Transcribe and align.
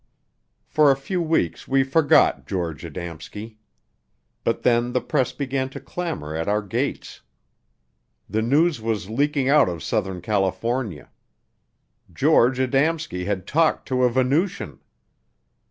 For 0.65 0.89
a 0.89 0.95
few 0.95 1.21
weeks 1.21 1.67
we 1.67 1.83
forgot 1.83 2.47
George 2.47 2.81
Adamski. 2.83 3.57
But 4.43 4.63
then 4.63 4.93
the 4.93 4.99
press 4.99 5.31
began 5.31 5.69
to 5.69 5.79
clamor 5.79 6.35
at 6.35 6.47
our 6.47 6.63
gates. 6.63 7.21
The 8.27 8.41
news 8.41 8.81
was 8.81 9.11
leaking 9.11 9.47
out 9.49 9.69
of 9.69 9.83
Southern 9.83 10.19
California. 10.23 11.11
George 12.11 12.57
Adamski 12.57 13.25
had 13.27 13.45
talked 13.45 13.87
to 13.89 14.03
a 14.03 14.09
Venusian! 14.09 14.79